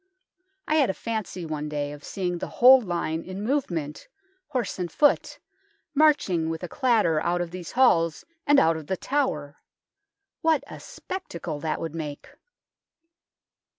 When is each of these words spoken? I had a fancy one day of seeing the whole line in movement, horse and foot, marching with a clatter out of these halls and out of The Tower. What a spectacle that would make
I 0.67 0.77
had 0.77 0.89
a 0.89 0.95
fancy 0.95 1.45
one 1.45 1.69
day 1.69 1.91
of 1.91 2.03
seeing 2.03 2.39
the 2.39 2.47
whole 2.57 2.81
line 2.81 3.21
in 3.21 3.43
movement, 3.43 4.07
horse 4.47 4.79
and 4.79 4.91
foot, 4.91 5.37
marching 5.93 6.49
with 6.49 6.63
a 6.63 6.67
clatter 6.67 7.21
out 7.21 7.39
of 7.39 7.51
these 7.51 7.73
halls 7.73 8.25
and 8.47 8.59
out 8.59 8.77
of 8.77 8.87
The 8.87 8.97
Tower. 8.97 9.57
What 10.41 10.63
a 10.65 10.79
spectacle 10.79 11.59
that 11.59 11.79
would 11.79 11.93
make 11.93 12.29